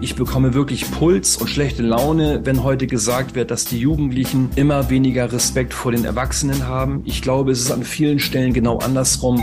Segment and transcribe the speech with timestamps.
[0.00, 4.90] Ich bekomme wirklich Puls und schlechte Laune, wenn heute gesagt wird, dass die Jugendlichen immer
[4.90, 7.02] weniger Respekt vor den Erwachsenen haben.
[7.04, 9.42] Ich glaube, es ist an vielen Stellen genau andersrum.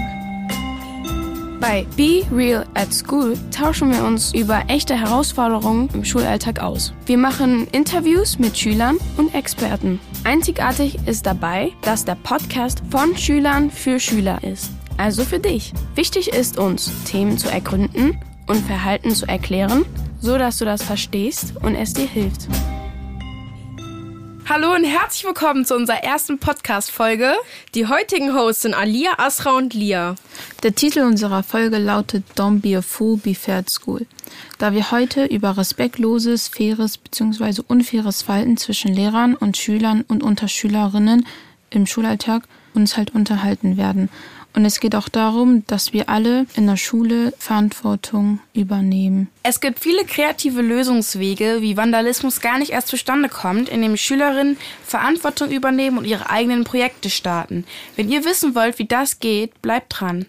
[1.60, 6.94] Bei Be Real at School tauschen wir uns über echte Herausforderungen im Schulalltag aus.
[7.06, 10.00] Wir machen Interviews mit Schülern und Experten.
[10.24, 14.72] Einzigartig ist dabei, dass der Podcast von Schülern für Schüler ist.
[14.96, 15.74] Also für dich.
[15.96, 18.18] Wichtig ist uns, Themen zu ergründen
[18.48, 19.86] und Verhalten zu erklären,
[20.26, 22.48] so dass du das verstehst und es dir hilft.
[24.50, 27.34] Hallo und herzlich willkommen zu unserer ersten Podcast-Folge.
[27.76, 30.16] Die heutigen Hosts sind Alia, Asra und Lia.
[30.64, 34.08] Der Titel unserer Folge lautet Don't be a fool, be fair at school.
[34.58, 37.62] Da wir heute über respektloses, faires bzw.
[37.68, 41.28] unfaires Verhalten zwischen Lehrern und Schülern und unter Schülerinnen
[41.70, 44.10] im Schulalltag uns halt unterhalten werden.
[44.56, 49.28] Und es geht auch darum, dass wir alle in der Schule Verantwortung übernehmen.
[49.44, 55.52] Es gibt viele kreative Lösungswege, wie Vandalismus gar nicht erst zustande kommt, indem Schülerinnen Verantwortung
[55.52, 57.66] übernehmen und ihre eigenen Projekte starten.
[57.98, 60.26] Wenn ihr wissen wollt, wie das geht, bleibt dran.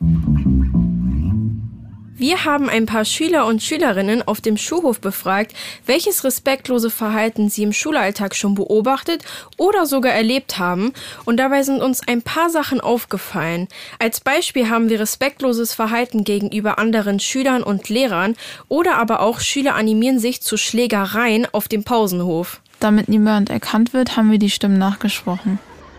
[2.18, 5.52] Wir haben ein paar Schüler und Schülerinnen auf dem Schulhof befragt,
[5.84, 9.22] welches respektlose Verhalten sie im Schulalltag schon beobachtet
[9.58, 10.94] oder sogar erlebt haben.
[11.26, 13.68] Und dabei sind uns ein paar Sachen aufgefallen.
[13.98, 18.34] Als Beispiel haben wir respektloses Verhalten gegenüber anderen Schülern und Lehrern
[18.68, 22.62] oder aber auch Schüler animieren sich zu Schlägereien auf dem Pausenhof.
[22.80, 25.58] Damit niemand erkannt wird, haben wir die Stimmen nachgesprochen.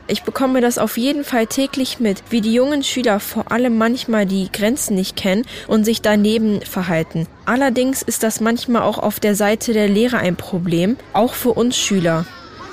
[0.09, 4.25] Ich bekomme das auf jeden Fall täglich mit, wie die jungen Schüler vor allem manchmal
[4.25, 7.27] die Grenzen nicht kennen und sich daneben verhalten.
[7.43, 11.77] Allerdings ist das manchmal auch auf der Seite der Lehrer ein Problem, auch für uns
[11.77, 12.25] Schüler.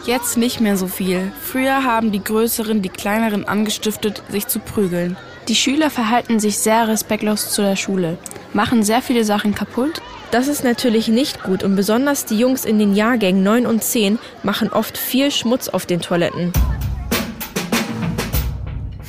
[0.07, 1.33] Jetzt nicht mehr so viel.
[1.43, 5.17] Früher haben die Größeren die Kleineren angestiftet, sich zu prügeln.
[5.49, 8.17] Die Schüler verhalten sich sehr respektlos zu der Schule,
[8.53, 10.01] machen sehr viele Sachen kaputt.
[10.31, 14.19] Das ist natürlich nicht gut und besonders die Jungs in den Jahrgängen 9 und 10
[14.45, 16.53] machen oft viel Schmutz auf den Toiletten.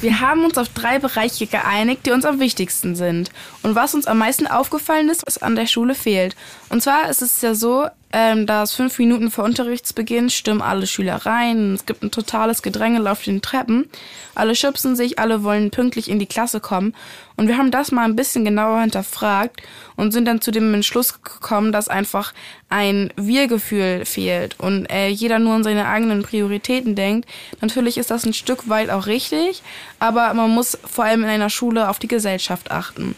[0.02, 3.32] Wir haben uns auf drei Bereiche geeinigt, die uns am wichtigsten sind.
[3.64, 6.36] Und was uns am meisten aufgefallen ist, was an der Schule fehlt.
[6.70, 10.88] Und zwar ist es ja so, ähm, da es fünf Minuten vor Unterrichtsbeginn stürmen alle
[10.88, 11.74] Schüler rein.
[11.74, 13.90] Es gibt ein totales Gedränge auf den Treppen.
[14.36, 16.96] Alle schubsen sich, alle wollen pünktlich in die Klasse kommen.
[17.36, 19.62] Und wir haben das mal ein bisschen genauer hinterfragt
[19.98, 22.34] und sind dann zu dem Entschluss gekommen, dass einfach
[22.70, 27.30] ein Wir-Gefühl fehlt und äh, jeder nur an seine eigenen Prioritäten denkt.
[27.60, 29.62] Natürlich ist das ein Stück weit auch richtig,
[30.00, 33.14] aber man muss vor allem in einer Schule auf die Gesellschaft achten.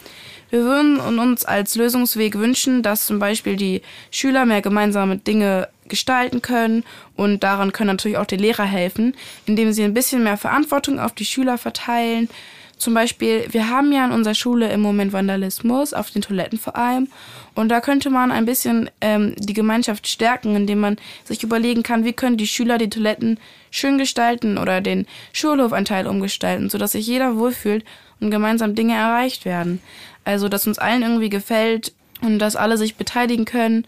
[0.50, 3.82] Wir würden uns als Lösungsweg wünschen, dass zum Beispiel die
[4.12, 6.84] Schüler mehr gemeinsame Dinge gestalten können
[7.16, 9.16] und daran können natürlich auch die Lehrer helfen,
[9.46, 12.30] indem sie ein bisschen mehr Verantwortung auf die Schüler verteilen.
[12.78, 16.76] Zum Beispiel, wir haben ja in unserer Schule im Moment Vandalismus, auf den Toiletten vor
[16.76, 17.08] allem.
[17.56, 22.06] Und da könnte man ein bisschen ähm, die Gemeinschaft stärken, indem man sich überlegen kann,
[22.06, 23.40] wie können die Schüler die Toiletten
[23.72, 27.84] schön gestalten oder den Schulhofanteil umgestalten, sodass sich jeder wohlfühlt
[28.20, 29.82] und gemeinsam Dinge erreicht werden.
[30.26, 33.86] Also, dass uns allen irgendwie gefällt und dass alle sich beteiligen können.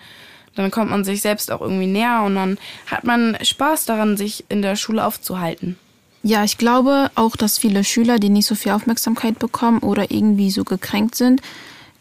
[0.55, 2.57] Dann kommt man sich selbst auch irgendwie näher und dann
[2.87, 5.77] hat man Spaß daran, sich in der Schule aufzuhalten.
[6.21, 10.51] Ja, ich glaube auch, dass viele Schüler, die nicht so viel Aufmerksamkeit bekommen oder irgendwie
[10.51, 11.41] so gekränkt sind,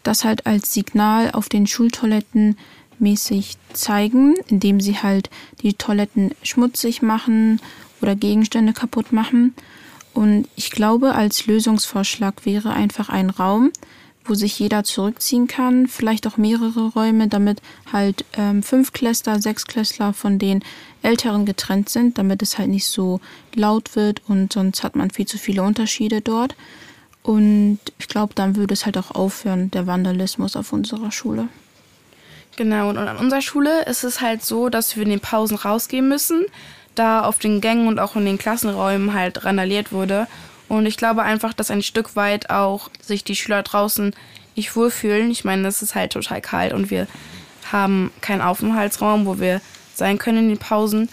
[0.03, 2.57] das halt als Signal auf den Schultoiletten
[2.99, 5.29] mäßig zeigen, indem sie halt
[5.61, 7.61] die Toiletten schmutzig machen
[8.01, 9.53] oder Gegenstände kaputt machen.
[10.19, 13.71] Und ich glaube, als Lösungsvorschlag wäre einfach ein Raum,
[14.25, 17.61] wo sich jeder zurückziehen kann, vielleicht auch mehrere Räume, damit
[17.93, 18.91] halt ähm, sechs
[19.65, 20.61] Klässler von den
[21.03, 23.21] Älteren getrennt sind, damit es halt nicht so
[23.55, 26.53] laut wird und sonst hat man viel zu viele Unterschiede dort.
[27.23, 31.47] Und ich glaube, dann würde es halt auch aufhören, der Vandalismus auf unserer Schule.
[32.57, 36.09] Genau, und an unserer Schule ist es halt so, dass wir in den Pausen rausgehen
[36.09, 36.45] müssen,
[36.95, 40.27] da auf den Gängen und auch in den Klassenräumen halt randaliert wurde.
[40.67, 44.13] Und ich glaube einfach, dass ein Stück weit auch sich die Schüler draußen
[44.55, 45.31] nicht wohlfühlen.
[45.31, 47.07] Ich meine, es ist halt total kalt und wir
[47.71, 49.61] haben keinen Aufenthaltsraum, wo wir
[49.95, 51.09] sein können in den Pausen.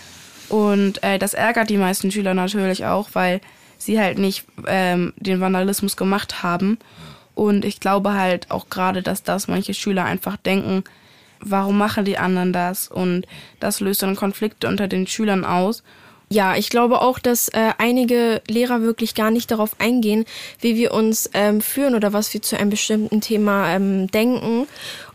[0.48, 3.40] Und äh, das ärgert die meisten Schüler natürlich auch, weil
[3.78, 6.78] sie halt nicht ähm, den Vandalismus gemacht haben.
[7.34, 10.84] Und ich glaube halt auch gerade, dass das manche Schüler einfach denken,
[11.40, 12.88] warum machen die anderen das?
[12.88, 13.26] Und
[13.60, 15.82] das löst dann Konflikte unter den Schülern aus.
[16.28, 20.24] Ja, ich glaube auch, dass äh, einige Lehrer wirklich gar nicht darauf eingehen,
[20.60, 24.66] wie wir uns ähm, führen oder was wir zu einem bestimmten Thema ähm, denken.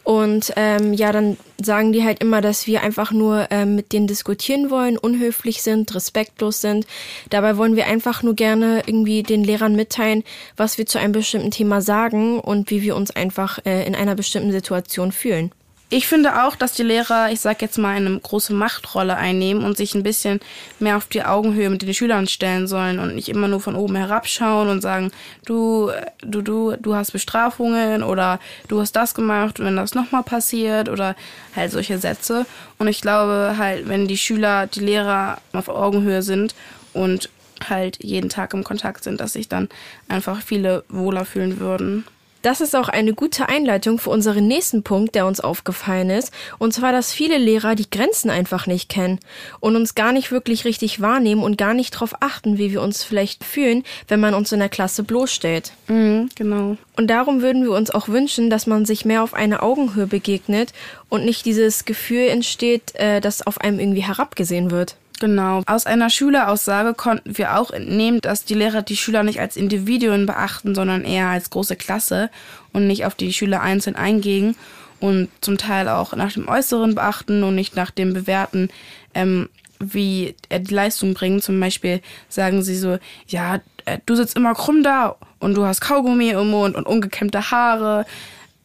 [0.04, 4.08] Und ähm, ja, dann sagen die halt immer, dass wir einfach nur ähm, mit denen
[4.08, 6.88] diskutieren wollen, unhöflich sind, respektlos sind.
[7.30, 10.24] Dabei wollen wir einfach nur gerne irgendwie den Lehrern mitteilen,
[10.56, 14.16] was wir zu einem bestimmten Thema sagen und wie wir uns einfach äh, in einer
[14.16, 15.52] bestimmten Situation fühlen.
[15.94, 19.76] Ich finde auch, dass die Lehrer, ich sag jetzt mal, eine große Machtrolle einnehmen und
[19.76, 20.40] sich ein bisschen
[20.80, 23.98] mehr auf die Augenhöhe mit den Schülern stellen sollen und nicht immer nur von oben
[23.98, 25.12] herabschauen und sagen,
[25.46, 25.92] du,
[26.22, 28.40] du, du, du hast Bestrafungen oder
[28.70, 31.14] du hast das gemacht wenn das nochmal passiert oder
[31.58, 32.46] halt solche Sätze.
[32.80, 36.56] Und ich glaube halt, wenn die Schüler, die Lehrer auf Augenhöhe sind
[36.94, 37.30] und
[37.68, 39.68] halt jeden Tag im Kontakt sind, dass sich dann
[40.08, 42.06] einfach viele wohler fühlen würden.
[42.42, 46.74] Das ist auch eine gute Einleitung für unseren nächsten Punkt, der uns aufgefallen ist, und
[46.74, 49.20] zwar, dass viele Lehrer die Grenzen einfach nicht kennen
[49.60, 53.04] und uns gar nicht wirklich richtig wahrnehmen und gar nicht darauf achten, wie wir uns
[53.04, 55.74] vielleicht fühlen, wenn man uns in der Klasse bloßstellt.
[55.88, 56.78] Mhm, genau.
[56.98, 60.74] Und darum würden wir uns auch wünschen, dass man sich mehr auf eine Augenhöhe begegnet
[61.10, 64.96] und nicht dieses Gefühl entsteht, äh, dass auf einem irgendwie herabgesehen wird.
[65.22, 65.62] Genau.
[65.68, 70.26] Aus einer Schüleraussage konnten wir auch entnehmen, dass die Lehrer die Schüler nicht als Individuen
[70.26, 72.32] beachten, sondern eher als große Klasse
[72.74, 74.56] und nicht auf die Schüler einzeln eingehen
[75.00, 78.70] und zum Teil auch nach dem Äußeren beachten und nicht nach dem Bewerten,
[79.14, 79.48] ähm,
[79.80, 81.44] wie er die Leistung bringt.
[81.44, 82.98] Zum Beispiel sagen sie so,
[83.28, 87.52] ja, äh, du sitzt immer krumm da und du hast Kaugummi im Mund und ungekämmte
[87.52, 88.08] Haare.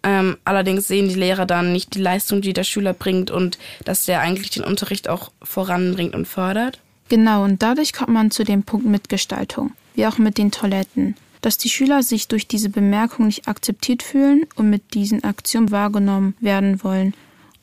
[0.07, 4.05] Ähm, allerdings sehen die Lehrer dann nicht die Leistung, die der Schüler bringt und dass
[4.05, 6.79] der eigentlich den Unterricht auch voranbringt und fördert.
[7.09, 11.17] Genau, und dadurch kommt man zu dem Punkt Mitgestaltung, wie auch mit den Toiletten.
[11.41, 16.37] Dass die Schüler sich durch diese Bemerkung nicht akzeptiert fühlen und mit diesen Aktionen wahrgenommen
[16.39, 17.13] werden wollen.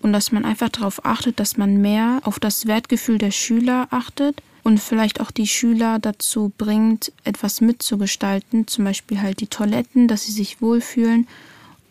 [0.02, 4.44] Und dass man einfach darauf achtet, dass man mehr auf das Wertgefühl der Schüler achtet
[4.64, 10.26] und vielleicht auch die Schüler dazu bringt, etwas mitzugestalten, zum Beispiel halt die Toiletten, dass
[10.26, 11.26] sie sich wohlfühlen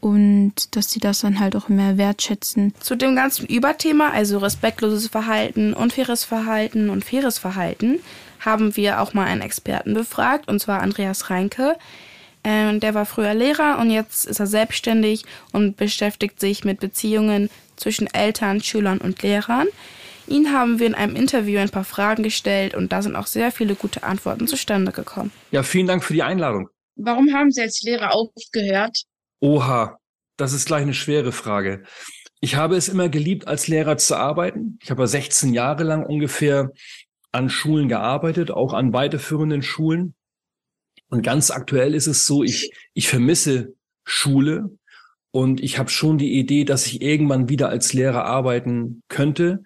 [0.02, 2.75] und dass sie das dann halt auch mehr wertschätzen.
[2.81, 8.00] Zu dem ganzen Überthema, also respektloses Verhalten, unfaires Verhalten und faires Verhalten,
[8.40, 11.76] haben wir auch mal einen Experten befragt, und zwar Andreas Reinke.
[12.43, 17.49] Ähm, der war früher Lehrer und jetzt ist er selbstständig und beschäftigt sich mit Beziehungen
[17.76, 19.69] zwischen Eltern, Schülern und Lehrern.
[20.26, 23.52] Ihn haben wir in einem Interview ein paar Fragen gestellt und da sind auch sehr
[23.52, 25.31] viele gute Antworten zustande gekommen.
[25.52, 26.69] Ja, vielen Dank für die Einladung.
[26.96, 29.04] Warum haben Sie als Lehrer aufgehört?
[29.42, 29.98] Oha,
[30.36, 31.82] das ist gleich eine schwere Frage.
[32.40, 34.78] Ich habe es immer geliebt, als Lehrer zu arbeiten.
[34.80, 36.70] Ich habe 16 Jahre lang ungefähr
[37.32, 40.14] an Schulen gearbeitet, auch an weiterführenden Schulen.
[41.08, 43.74] Und ganz aktuell ist es so, ich, ich vermisse
[44.04, 44.70] Schule
[45.32, 49.64] und ich habe schon die Idee, dass ich irgendwann wieder als Lehrer arbeiten könnte.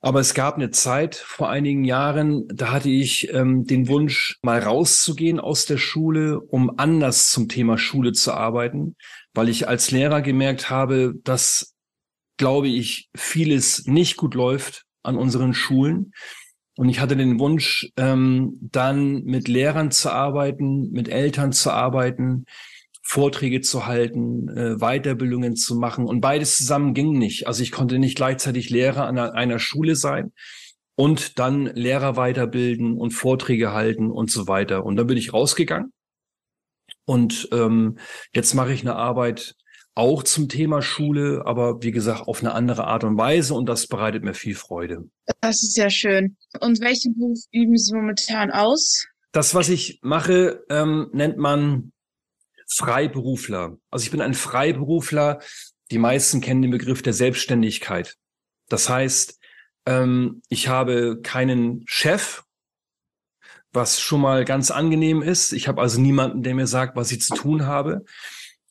[0.00, 4.60] Aber es gab eine Zeit vor einigen Jahren, da hatte ich ähm, den Wunsch, mal
[4.60, 8.96] rauszugehen aus der Schule, um anders zum Thema Schule zu arbeiten,
[9.34, 11.74] weil ich als Lehrer gemerkt habe, dass,
[12.36, 16.12] glaube ich, vieles nicht gut läuft an unseren Schulen.
[16.76, 22.44] Und ich hatte den Wunsch, ähm, dann mit Lehrern zu arbeiten, mit Eltern zu arbeiten,
[23.08, 26.06] Vorträge zu halten, äh, Weiterbildungen zu machen.
[26.06, 27.46] Und beides zusammen ging nicht.
[27.46, 30.32] Also ich konnte nicht gleichzeitig Lehrer an einer Schule sein
[30.96, 34.84] und dann Lehrer weiterbilden und Vorträge halten und so weiter.
[34.84, 35.92] Und dann bin ich rausgegangen.
[37.04, 37.98] Und ähm,
[38.34, 39.54] jetzt mache ich eine Arbeit
[39.94, 43.86] auch zum Thema Schule, aber wie gesagt, auf eine andere Art und Weise und das
[43.86, 45.08] bereitet mir viel Freude.
[45.40, 46.36] Das ist sehr schön.
[46.60, 49.06] Und welchen Beruf üben Sie momentan aus?
[49.30, 51.92] Das, was ich mache, ähm, nennt man
[52.68, 53.78] Freiberufler.
[53.90, 55.40] Also ich bin ein Freiberufler.
[55.90, 58.16] Die meisten kennen den Begriff der Selbstständigkeit.
[58.68, 59.38] Das heißt,
[59.86, 62.42] ähm, ich habe keinen Chef,
[63.72, 65.52] was schon mal ganz angenehm ist.
[65.52, 68.04] Ich habe also niemanden, der mir sagt, was ich zu tun habe.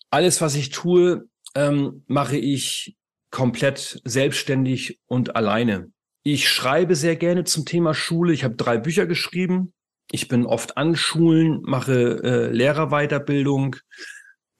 [0.09, 2.97] Alles, was ich tue, ähm, mache ich
[3.29, 5.91] komplett selbstständig und alleine.
[6.23, 8.33] Ich schreibe sehr gerne zum Thema Schule.
[8.33, 9.74] Ich habe drei Bücher geschrieben.
[10.11, 13.75] Ich bin oft an Schulen, mache äh, Lehrerweiterbildung.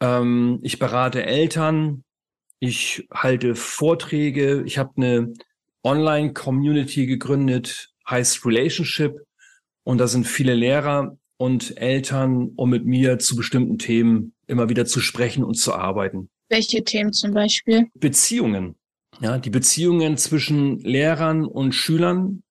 [0.02, 2.04] Ähm, ich berate Eltern.
[2.60, 4.64] Ich halte Vorträge.
[4.66, 5.34] Ich habe eine
[5.84, 9.20] Online-Community gegründet, heißt Relationship.
[9.84, 14.86] Und da sind viele Lehrer und Eltern, um mit mir zu bestimmten Themen immer wieder
[14.86, 16.30] zu sprechen und zu arbeiten.
[16.50, 17.88] Welche Themen zum Beispiel?
[17.94, 18.76] Beziehungen.
[19.20, 22.44] Ja, die Beziehungen zwischen Lehrern und Schülern,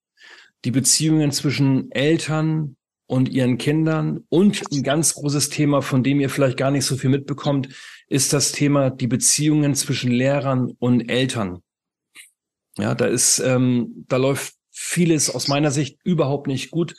[0.64, 4.24] die Beziehungen zwischen Eltern und ihren Kindern.
[4.28, 7.68] Und ein ganz großes Thema, von dem ihr vielleicht gar nicht so viel mitbekommt,
[8.08, 11.62] ist das Thema die Beziehungen zwischen Lehrern und Eltern.
[12.78, 16.94] Ja, da ist, ähm, da läuft vieles aus meiner Sicht überhaupt nicht gut,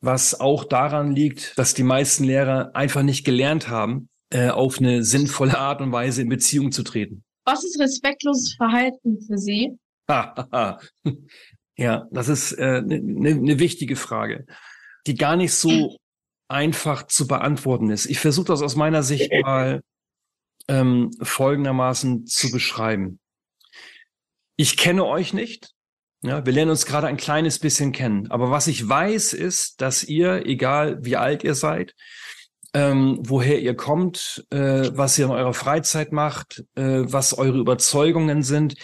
[0.00, 5.04] was auch daran liegt, dass die meisten Lehrer einfach nicht gelernt haben, äh, auf eine
[5.04, 7.22] sinnvolle Art und Weise in Beziehung zu treten.
[7.44, 9.78] Was ist respektloses Verhalten für Sie?
[11.76, 14.46] ja, das ist eine äh, ne, ne, ne wichtige Frage
[15.10, 15.96] die gar nicht so
[16.46, 18.06] einfach zu beantworten ist.
[18.06, 19.82] Ich versuche das aus meiner Sicht mal
[20.68, 23.18] ähm, folgendermaßen zu beschreiben.
[24.54, 25.72] Ich kenne euch nicht.
[26.22, 28.30] Ja, wir lernen uns gerade ein kleines bisschen kennen.
[28.30, 31.96] Aber was ich weiß, ist, dass ihr, egal wie alt ihr seid,
[32.72, 38.44] ähm, woher ihr kommt, äh, was ihr in eurer Freizeit macht, äh, was eure Überzeugungen
[38.44, 38.76] sind,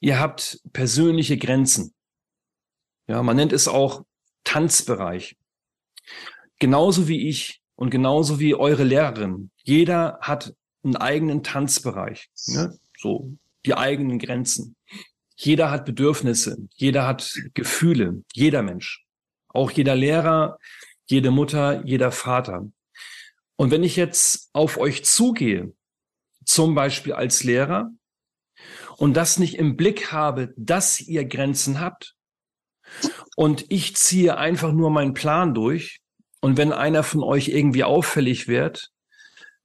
[0.00, 1.94] ihr habt persönliche Grenzen.
[3.06, 4.02] Ja, man nennt es auch
[4.42, 5.37] Tanzbereich.
[6.58, 9.50] Genauso wie ich und genauso wie eure Lehrerin.
[9.62, 12.28] Jeder hat einen eigenen Tanzbereich.
[12.46, 12.76] Ne?
[12.98, 14.76] So die eigenen Grenzen.
[15.36, 19.04] Jeder hat Bedürfnisse, jeder hat Gefühle, jeder Mensch.
[19.48, 20.58] Auch jeder Lehrer,
[21.06, 22.68] jede Mutter, jeder Vater.
[23.56, 25.72] Und wenn ich jetzt auf euch zugehe,
[26.44, 27.90] zum Beispiel als Lehrer,
[28.96, 32.16] und das nicht im Blick habe, dass ihr Grenzen habt,
[33.36, 36.00] und ich ziehe einfach nur meinen Plan durch,
[36.40, 38.90] und wenn einer von euch irgendwie auffällig wird,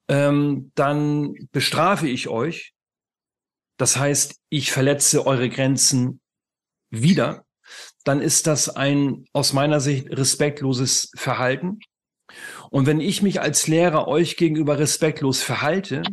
[0.08, 2.74] ähm, dann bestrafe ich euch
[3.78, 6.22] das heißt, ich verletze eure Grenzen
[6.90, 7.46] wieder,
[8.04, 11.80] dann ist das ein aus meiner Sicht respektloses Verhalten.
[12.70, 16.04] Und wenn ich mich als Lehrer euch gegenüber respektlos verhalte,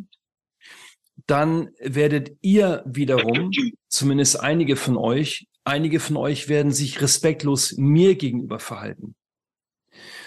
[1.26, 3.50] dann werdet ihr wiederum,
[3.88, 9.14] zumindest einige von euch, einige von euch werden sich respektlos mir gegenüber verhalten.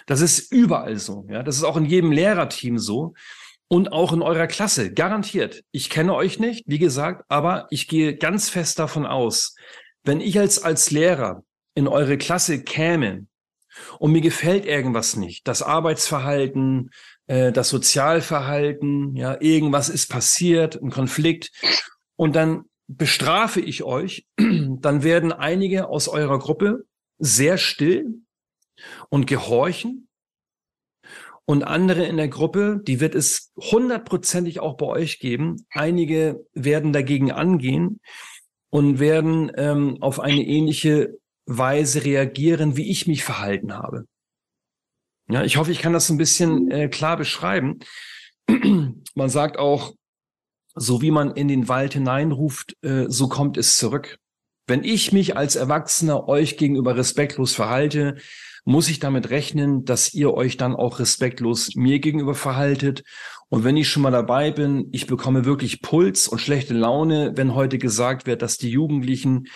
[0.05, 1.25] Das ist überall so.
[1.29, 3.13] Ja, das ist auch in jedem Lehrerteam so
[3.67, 5.63] und auch in eurer Klasse, garantiert.
[5.71, 9.55] Ich kenne euch nicht, wie gesagt, aber ich gehe ganz fest davon aus,
[10.03, 11.43] wenn ich als, als Lehrer
[11.75, 13.25] in eure Klasse käme
[13.97, 16.91] und mir gefällt irgendwas nicht, das Arbeitsverhalten,
[17.25, 21.51] äh, das Sozialverhalten, ja, irgendwas ist passiert, ein Konflikt,
[22.15, 26.83] und dann bestrafe ich euch, dann werden einige aus eurer Gruppe
[27.17, 28.22] sehr still
[29.09, 30.07] und gehorchen
[31.45, 35.65] und andere in der Gruppe, die wird es hundertprozentig auch bei euch geben.
[35.71, 37.99] Einige werden dagegen angehen
[38.69, 44.05] und werden ähm, auf eine ähnliche Weise reagieren, wie ich mich verhalten habe.
[45.29, 47.79] Ja, ich hoffe, ich kann das ein bisschen äh, klar beschreiben.
[48.47, 49.93] man sagt auch,
[50.75, 54.17] so wie man in den Wald hineinruft, äh, so kommt es zurück.
[54.65, 58.15] Wenn ich mich als Erwachsener euch gegenüber respektlos verhalte,
[58.65, 63.03] muss ich damit rechnen, dass ihr euch dann auch respektlos mir gegenüber verhaltet.
[63.49, 67.55] Und wenn ich schon mal dabei bin, ich bekomme wirklich Puls und schlechte Laune, wenn
[67.55, 69.47] heute gesagt wird, dass die Jugendlichen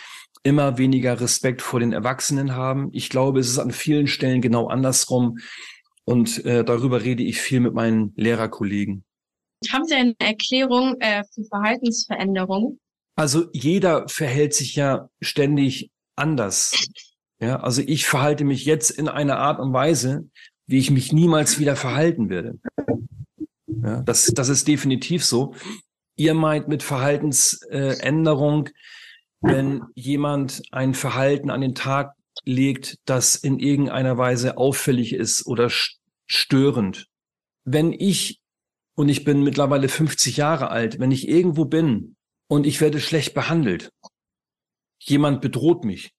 [0.44, 2.90] immer weniger Respekt vor den Erwachsenen haben.
[2.94, 5.40] Ich glaube, es ist an vielen Stellen genau andersrum.
[6.06, 9.04] Und äh, darüber rede ich viel mit meinen Lehrerkollegen.
[9.72, 12.80] Haben Sie eine Erklärung äh, für Verhaltensveränderungen?
[13.16, 16.72] Also jeder verhält sich ja ständig anders.
[17.40, 20.28] Ja, also ich verhalte mich jetzt in einer Art und Weise,
[20.66, 22.60] wie ich mich niemals wieder verhalten werde.
[23.68, 25.54] Ja, das, das ist definitiv so.
[26.16, 28.70] Ihr meint mit Verhaltensänderung,
[29.42, 32.14] wenn jemand ein Verhalten an den Tag
[32.44, 35.70] legt, das in irgendeiner Weise auffällig ist oder
[36.26, 37.08] störend.
[37.66, 38.40] Wenn ich,
[38.96, 42.16] und ich bin mittlerweile 50 Jahre alt, wenn ich irgendwo bin
[42.48, 43.92] und ich werde schlecht behandelt,
[45.00, 46.14] jemand bedroht mich,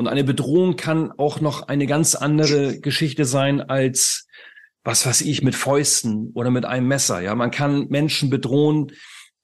[0.00, 4.26] und eine Bedrohung kann auch noch eine ganz andere Geschichte sein als
[4.82, 7.20] was weiß ich mit Fäusten oder mit einem Messer.
[7.20, 8.92] Ja, man kann Menschen bedrohen,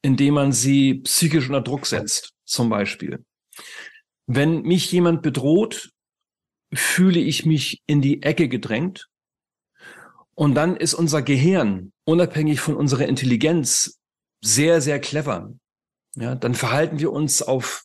[0.00, 3.22] indem man sie psychisch unter Druck setzt, zum Beispiel.
[4.26, 5.90] Wenn mich jemand bedroht,
[6.72, 9.08] fühle ich mich in die Ecke gedrängt.
[10.34, 14.00] Und dann ist unser Gehirn, unabhängig von unserer Intelligenz,
[14.40, 15.52] sehr, sehr clever.
[16.14, 17.84] Ja, dann verhalten wir uns auf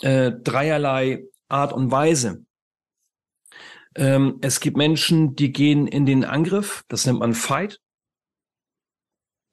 [0.00, 2.44] äh, dreierlei Art und Weise.
[3.96, 7.80] Ähm, es gibt Menschen, die gehen in den Angriff, das nennt man Fight.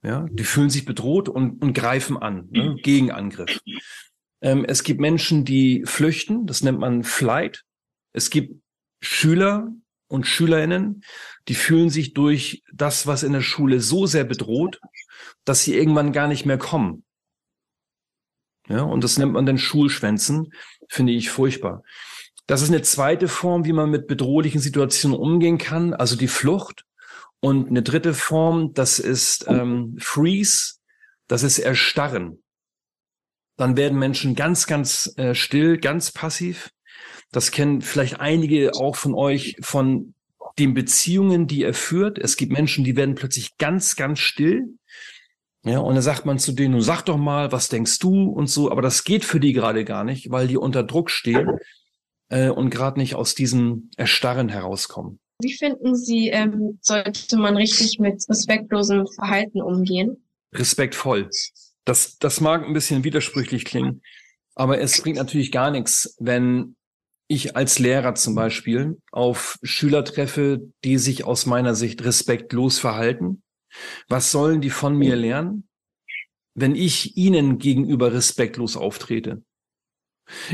[0.04, 2.76] Ja, die fühlen sich bedroht und, und greifen an, ne, mhm.
[2.78, 3.60] Gegenangriff.
[4.42, 7.64] Ähm, es gibt Menschen, die flüchten, das nennt man Flight.
[8.14, 8.62] Es gibt
[9.02, 9.72] Schüler
[10.08, 11.04] und Schülerinnen,
[11.48, 14.80] die fühlen sich durch das, was in der Schule so sehr bedroht,
[15.46, 17.04] dass sie irgendwann gar nicht mehr kommen.
[18.70, 20.54] Ja, und das nennt man dann Schulschwänzen,
[20.90, 21.84] finde ich furchtbar.
[22.48, 26.86] Das ist eine zweite Form, wie man mit bedrohlichen Situationen umgehen kann, also die Flucht.
[27.40, 30.76] Und eine dritte Form, das ist ähm, Freeze,
[31.28, 32.42] das ist Erstarren.
[33.58, 36.72] Dann werden Menschen ganz, ganz äh, still, ganz passiv.
[37.32, 40.14] Das kennen vielleicht einige auch von euch von
[40.58, 42.18] den Beziehungen, die er führt.
[42.18, 44.78] Es gibt Menschen, die werden plötzlich ganz, ganz still.
[45.68, 48.72] Ja, und dann sagt man zu denen, sag doch mal, was denkst du und so,
[48.72, 51.60] aber das geht für die gerade gar nicht, weil die unter Druck stehen
[52.30, 55.20] äh, und gerade nicht aus diesem Erstarren herauskommen.
[55.42, 60.24] Wie finden Sie, ähm, sollte man richtig mit respektlosem Verhalten umgehen?
[60.54, 61.30] Respektvoll.
[61.84, 64.02] Das, das mag ein bisschen widersprüchlich klingen,
[64.56, 66.76] Aber es bringt natürlich gar nichts, wenn
[67.28, 73.44] ich als Lehrer zum Beispiel auf Schüler treffe, die sich aus meiner Sicht respektlos verhalten.
[74.08, 75.68] Was sollen die von mir lernen,
[76.54, 79.44] wenn ich ihnen gegenüber respektlos auftrete?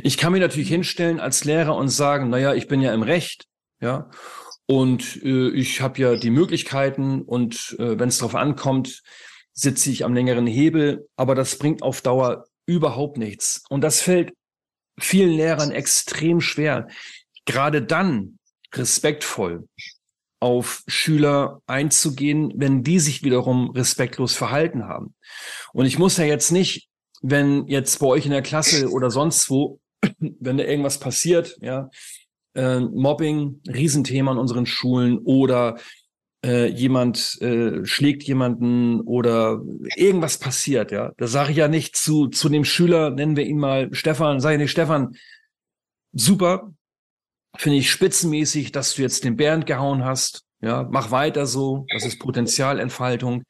[0.03, 3.45] Ich kann mir natürlich hinstellen als Lehrer und sagen, naja, ich bin ja im Recht,
[3.81, 4.09] ja,
[4.65, 9.01] und äh, ich habe ja die Möglichkeiten und äh, wenn es darauf ankommt,
[9.53, 13.63] sitze ich am längeren Hebel, aber das bringt auf Dauer überhaupt nichts.
[13.69, 14.33] Und das fällt
[14.99, 16.87] vielen Lehrern extrem schwer,
[17.45, 18.39] gerade dann
[18.73, 19.67] respektvoll
[20.43, 25.15] auf Schüler einzugehen, wenn die sich wiederum respektlos verhalten haben.
[25.71, 26.89] Und ich muss ja jetzt nicht,
[27.21, 29.79] wenn jetzt bei euch in der Klasse oder sonst wo,
[30.19, 31.89] wenn da irgendwas passiert, ja,
[32.55, 35.77] äh, Mobbing, Riesenthema in unseren Schulen oder
[36.45, 39.61] äh, jemand äh, schlägt jemanden oder
[39.95, 41.13] irgendwas passiert, ja.
[41.15, 44.55] Da sage ich ja nicht zu, zu dem Schüler, nennen wir ihn mal Stefan, sage
[44.55, 45.15] ich nicht, Stefan,
[46.11, 46.73] super,
[47.55, 50.43] finde ich spitzenmäßig, dass du jetzt den Bernd gehauen hast.
[50.61, 53.43] Ja, mach weiter so, das ist Potenzialentfaltung.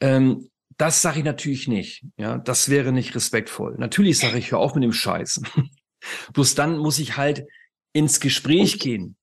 [0.00, 2.04] Ähm, das sage ich natürlich nicht.
[2.16, 3.76] Ja, das wäre nicht respektvoll.
[3.78, 5.40] Natürlich sage ich, hör auf mit dem Scheiß.
[6.32, 7.44] Bloß dann muss ich halt
[7.92, 9.16] ins Gespräch gehen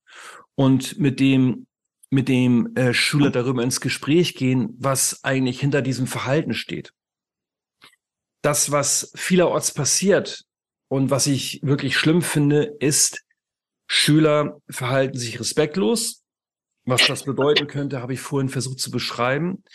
[0.56, 1.68] und mit dem
[2.14, 6.94] mit dem äh, Schüler darüber ins Gespräch gehen, was eigentlich hinter diesem Verhalten steht.
[8.42, 10.44] Das, was vielerorts passiert
[10.90, 13.24] und was ich wirklich schlimm finde, ist,
[13.94, 16.24] Schüler verhalten sich respektlos.
[16.86, 19.66] Was das bedeuten könnte, habe ich vorhin versucht zu beschreiben.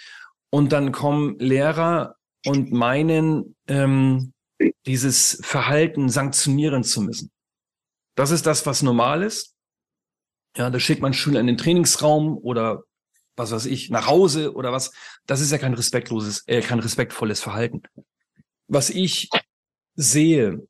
[0.49, 4.33] Und dann kommen Lehrer und meinen, ähm,
[4.87, 7.31] dieses Verhalten sanktionieren zu müssen.
[8.15, 9.55] Das ist das, was normal ist.
[10.57, 12.85] Ja, da schickt man Schüler in den Trainingsraum oder
[13.37, 14.93] was weiß ich, nach Hause oder was.
[15.27, 17.83] Das ist ja kein respektloses, äh, kein respektvolles Verhalten.
[18.67, 19.29] Was ich
[19.95, 20.67] sehe,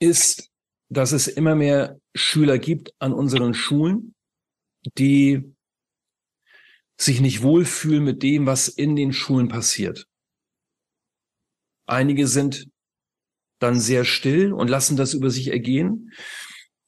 [0.00, 0.47] ist,
[0.88, 4.14] dass es immer mehr Schüler gibt an unseren Schulen,
[4.96, 5.54] die
[6.96, 10.06] sich nicht wohlfühlen mit dem, was in den Schulen passiert.
[11.86, 12.68] Einige sind
[13.60, 16.12] dann sehr still und lassen das über sich ergehen.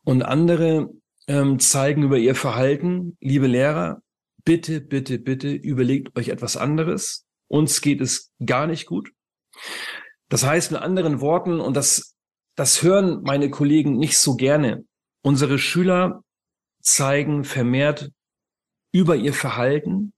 [0.04, 0.90] Und andere
[1.26, 4.02] ähm, zeigen über ihr Verhalten, liebe Lehrer,
[4.44, 7.26] bitte, bitte, bitte überlegt euch etwas anderes.
[7.48, 9.12] Uns geht es gar nicht gut.
[10.28, 12.16] Das heißt mit anderen Worten, und das,
[12.56, 14.84] das hören meine Kollegen nicht so gerne,
[15.22, 16.22] unsere Schüler
[16.82, 18.10] zeigen vermehrt
[18.92, 20.12] über ihr Verhalten,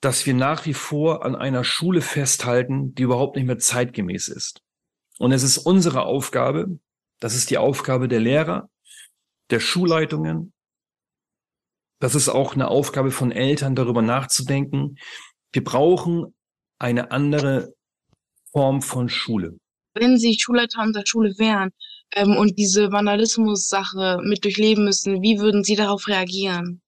[0.00, 4.62] dass wir nach wie vor an einer Schule festhalten, die überhaupt nicht mehr zeitgemäß ist.
[5.18, 6.78] Und es ist unsere Aufgabe,
[7.20, 8.68] das ist die Aufgabe der Lehrer,
[9.50, 10.52] der Schulleitungen.
[11.98, 14.98] Das ist auch eine Aufgabe von Eltern, darüber nachzudenken.
[15.52, 16.34] Wir brauchen
[16.78, 17.72] eine andere
[18.52, 19.58] Form von Schule.
[19.98, 21.70] Wenn Sie Schulleiter der Schule wären
[22.14, 26.82] ähm, und diese Vandalismus-Sache mit durchleben müssen, wie würden Sie darauf reagieren?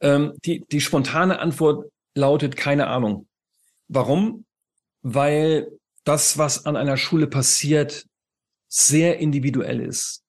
[0.00, 3.26] Ähm, die, die spontane Antwort lautet keine Ahnung.
[3.88, 4.44] Warum?
[5.02, 5.68] Weil
[6.04, 8.06] das, was an einer Schule passiert,
[8.68, 10.24] sehr individuell ist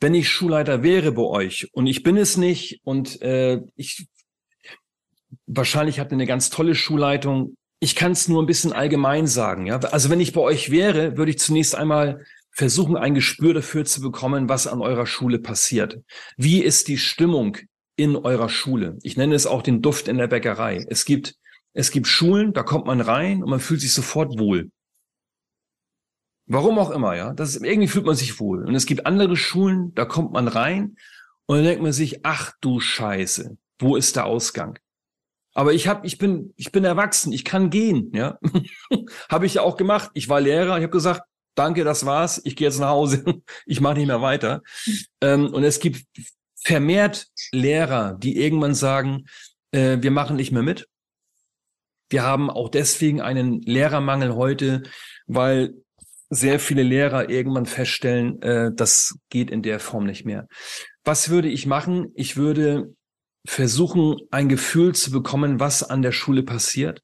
[0.00, 4.06] wenn ich Schulleiter wäre bei euch und ich bin es nicht und äh, ich
[5.46, 7.56] wahrscheinlich ihr eine ganz tolle Schulleitung.
[7.80, 9.66] Ich kann es nur ein bisschen allgemein sagen.
[9.66, 13.84] Ja, also wenn ich bei euch wäre, würde ich zunächst einmal versuchen, ein Gespür dafür
[13.84, 16.00] zu bekommen, was an eurer Schule passiert.
[16.36, 17.56] Wie ist die Stimmung
[17.96, 18.98] in eurer Schule?
[19.02, 20.84] Ich nenne es auch den Duft in der Bäckerei.
[20.88, 21.34] Es gibt
[21.72, 24.70] es gibt Schulen, da kommt man rein und man fühlt sich sofort wohl.
[26.46, 27.32] Warum auch immer, ja.
[27.32, 28.66] Das ist, irgendwie fühlt man sich wohl.
[28.66, 30.96] Und es gibt andere Schulen, da kommt man rein
[31.46, 34.78] und dann denkt man sich, ach du Scheiße, wo ist der Ausgang?
[35.54, 38.38] Aber ich habe, ich bin, ich bin erwachsen, ich kann gehen, ja.
[39.28, 40.10] habe ich ja auch gemacht.
[40.14, 41.22] Ich war Lehrer, ich habe gesagt,
[41.54, 43.24] danke, das war's, ich gehe jetzt nach Hause,
[43.66, 44.62] ich mache nicht mehr weiter.
[45.20, 46.04] Ähm, und es gibt
[46.62, 49.26] vermehrt Lehrer, die irgendwann sagen,
[49.72, 50.88] äh, wir machen nicht mehr mit.
[52.08, 54.82] Wir haben auch deswegen einen Lehrermangel heute,
[55.26, 55.74] weil
[56.28, 60.46] sehr viele Lehrer irgendwann feststellen, äh, das geht in der Form nicht mehr.
[61.04, 62.12] Was würde ich machen?
[62.14, 62.94] Ich würde
[63.46, 67.02] versuchen, ein Gefühl zu bekommen, was an der Schule passiert.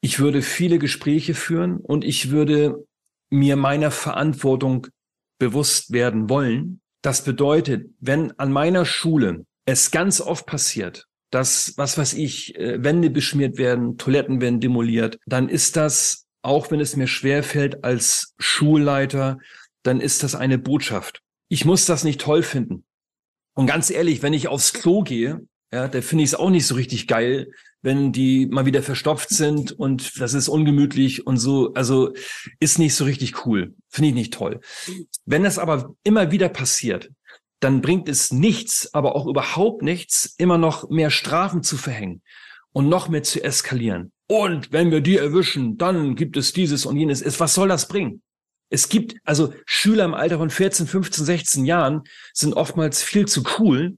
[0.00, 2.86] Ich würde viele Gespräche führen und ich würde
[3.30, 4.86] mir meiner Verantwortung
[5.38, 6.80] bewusst werden wollen.
[7.02, 12.82] Das bedeutet, wenn an meiner Schule es ganz oft passiert, dass, was weiß ich, äh,
[12.82, 18.34] Wände beschmiert werden, Toiletten werden demoliert, dann ist das auch wenn es mir schwerfällt als
[18.38, 19.38] Schulleiter,
[19.82, 21.20] dann ist das eine Botschaft.
[21.48, 22.84] Ich muss das nicht toll finden.
[23.54, 26.66] Und ganz ehrlich, wenn ich aufs Klo gehe, ja, da finde ich es auch nicht
[26.66, 27.50] so richtig geil,
[27.82, 32.12] wenn die mal wieder verstopft sind und das ist ungemütlich und so, also
[32.60, 33.74] ist nicht so richtig cool.
[33.88, 34.60] Finde ich nicht toll.
[35.24, 37.10] Wenn das aber immer wieder passiert,
[37.60, 42.22] dann bringt es nichts, aber auch überhaupt nichts, immer noch mehr Strafen zu verhängen
[42.72, 44.12] und noch mehr zu eskalieren.
[44.28, 47.40] Und wenn wir die erwischen, dann gibt es dieses und jenes.
[47.40, 48.22] Was soll das bringen?
[48.68, 52.02] Es gibt, also Schüler im Alter von 14, 15, 16 Jahren
[52.32, 53.96] sind oftmals viel zu cool,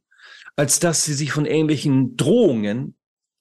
[0.59, 2.97] als dass sie sich von ähnlichen Drohungen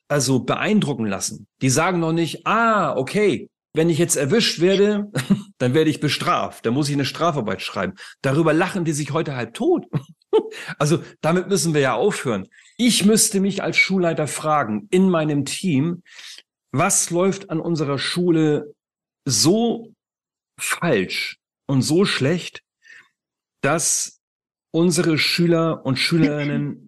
[0.08, 1.48] also beeindrucken lassen.
[1.64, 5.12] Die sagen noch nicht, ah, okay, wenn ich jetzt erwischt werde,
[5.58, 6.66] dann werde ich bestraft.
[6.66, 7.94] Dann muss ich eine Strafarbeit schreiben.
[8.22, 9.86] Darüber lachen die sich heute halb tot.
[10.78, 12.48] Also damit müssen wir ja aufhören.
[12.78, 16.04] Ich müsste mich als Schulleiter fragen, in meinem Team,
[16.72, 18.76] was läuft an unserer Schule
[19.26, 19.94] so
[20.60, 22.62] falsch und so schlecht,
[23.62, 24.20] dass
[24.72, 26.87] unsere Schüler und Schülerinnen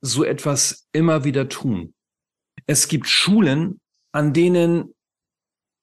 [0.00, 1.94] so etwas immer wieder tun.
[2.66, 3.80] Es gibt Schulen,
[4.12, 4.94] an denen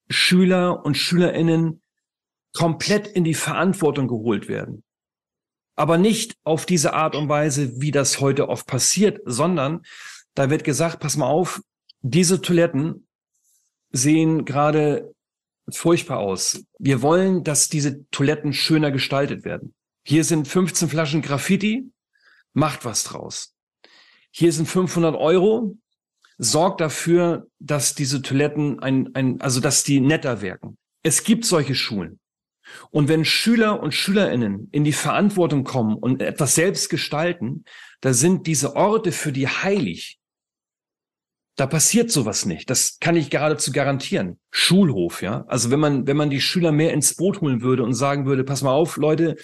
[0.10, 1.82] Schüler und Schülerinnen
[2.54, 4.84] komplett in die Verantwortung geholt werden.
[5.76, 9.82] Aber nicht auf diese Art und Weise, wie das heute oft passiert, sondern
[10.34, 11.62] da wird gesagt, pass mal auf,
[12.02, 13.08] diese Toiletten
[13.92, 15.14] sehen gerade
[15.70, 16.64] furchtbar aus.
[16.78, 19.74] Wir wollen, dass diese Toiletten schöner gestaltet werden.
[20.06, 21.92] Hier sind 15 Flaschen Graffiti,
[22.54, 23.55] macht was draus.
[24.38, 25.78] Hier sind 500 Euro,
[26.38, 30.78] sorgt dafür, dass diese Toiletten ein, ein, also dass die netter wirken.
[31.04, 32.20] Es gibt solche Schulen.
[32.92, 37.64] Und wenn Schüler und Schülerinnen in die Verantwortung kommen und etwas selbst gestalten,
[38.02, 40.20] da sind diese Orte für die heilig.
[41.56, 42.70] Da passiert sowas nicht.
[42.70, 44.42] Das kann ich geradezu garantieren.
[44.52, 45.46] Schulhof, ja.
[45.48, 48.44] Also wenn man, wenn man die Schüler mehr ins Boot holen würde und sagen würde,
[48.44, 49.38] pass mal auf, Leute,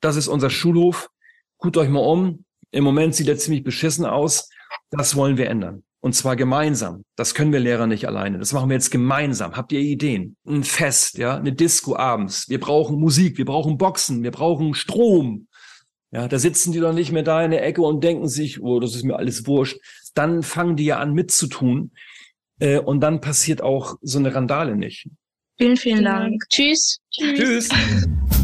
[0.00, 1.10] das ist unser Schulhof.
[1.58, 2.44] Guckt euch mal um.
[2.72, 4.48] Im Moment sieht er ziemlich beschissen aus.
[4.90, 5.84] Das wollen wir ändern.
[6.00, 7.04] Und zwar gemeinsam.
[7.14, 8.38] Das können wir Lehrer nicht alleine.
[8.38, 9.56] Das machen wir jetzt gemeinsam.
[9.56, 10.36] Habt ihr Ideen?
[10.44, 12.48] Ein Fest, ja, eine Disco abends.
[12.48, 15.46] Wir brauchen Musik, wir brauchen Boxen, wir brauchen Strom.
[16.10, 18.80] Ja, da sitzen die doch nicht mehr da in der Ecke und denken sich, oh,
[18.80, 19.78] das ist mir alles wurscht.
[20.14, 21.92] Dann fangen die ja an mitzutun.
[22.58, 25.08] Äh, und dann passiert auch so eine Randale nicht.
[25.58, 26.42] Vielen, vielen Dank.
[26.48, 26.98] Tschüss.
[27.10, 27.68] Tschüss.
[27.68, 28.41] Tschüss.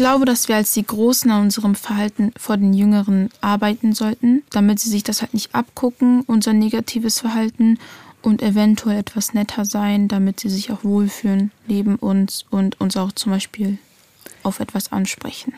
[0.00, 4.80] Glaube, dass wir als die Großen an unserem Verhalten vor den Jüngeren arbeiten sollten, damit
[4.80, 7.78] sie sich das halt nicht abgucken, unser negatives Verhalten
[8.22, 13.12] und eventuell etwas netter sein, damit sie sich auch wohlfühlen, neben uns und uns auch
[13.12, 13.76] zum Beispiel
[14.42, 15.52] auf etwas ansprechen.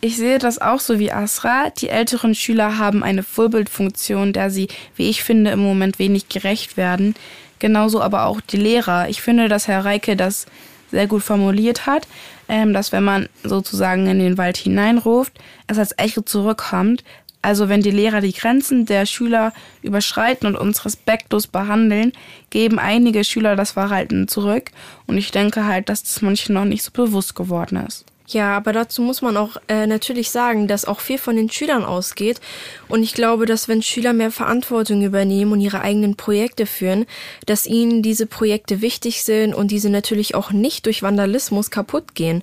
[0.00, 1.70] Ich sehe das auch so wie Asra.
[1.70, 6.76] Die älteren Schüler haben eine Vorbildfunktion, der sie, wie ich finde, im Moment wenig gerecht
[6.76, 7.16] werden.
[7.58, 9.08] Genauso aber auch die Lehrer.
[9.08, 10.46] Ich finde, dass Herr Reike das
[10.92, 12.06] sehr gut formuliert hat,
[12.52, 15.32] ähm, dass wenn man sozusagen in den Wald hineinruft,
[15.68, 17.02] es als Echo zurückkommt.
[17.40, 22.12] Also wenn die Lehrer die Grenzen der Schüler überschreiten und uns respektlos behandeln,
[22.50, 24.70] geben einige Schüler das Verhalten zurück.
[25.06, 28.04] Und ich denke halt, dass das manchen noch nicht so bewusst geworden ist.
[28.32, 31.84] Ja, aber dazu muss man auch äh, natürlich sagen, dass auch viel von den Schülern
[31.84, 32.40] ausgeht.
[32.88, 37.04] Und ich glaube, dass wenn Schüler mehr Verantwortung übernehmen und ihre eigenen Projekte führen,
[37.44, 42.42] dass ihnen diese Projekte wichtig sind und diese natürlich auch nicht durch Vandalismus kaputt gehen.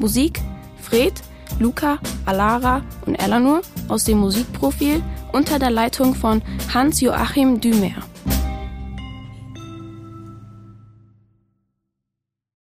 [0.00, 0.40] Musik
[0.82, 1.12] Fred,
[1.60, 5.00] Luca, Alara und Eleanor aus dem Musikprofil
[5.32, 6.42] unter der Leitung von
[6.74, 7.94] Hans-Joachim Dümer.